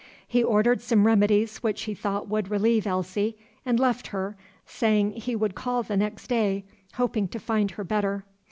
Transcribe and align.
He 0.27 0.43
ordered 0.43 0.81
some 0.81 1.05
remedies 1.05 1.57
which 1.57 1.83
he 1.83 1.93
thought 1.93 2.27
would 2.27 2.49
relieve 2.49 2.87
Elsie, 2.87 3.37
and 3.63 3.79
left 3.79 4.07
her, 4.07 4.35
saying 4.65 5.11
he 5.11 5.35
would 5.35 5.53
call 5.53 5.83
the 5.83 5.95
next 5.95 6.25
day, 6.25 6.65
hoping 6.95 7.27
to 7.27 7.39
find 7.39 7.69
her 7.69 7.83
better. 7.83 8.25